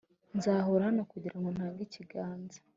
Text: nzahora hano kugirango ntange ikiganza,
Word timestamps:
nzahora 0.37 0.81
hano 0.89 1.01
kugirango 1.11 1.47
ntange 1.55 1.81
ikiganza, 1.87 2.57